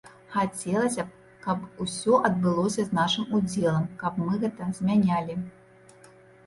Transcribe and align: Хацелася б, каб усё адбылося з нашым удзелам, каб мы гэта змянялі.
Хацелася 0.35 1.03
б, 1.09 1.29
каб 1.43 1.59
усё 1.85 2.13
адбылося 2.31 2.81
з 2.89 2.99
нашым 2.99 3.29
удзелам, 3.41 3.87
каб 4.01 4.13
мы 4.27 4.43
гэта 4.47 4.73
змянялі. 4.81 5.33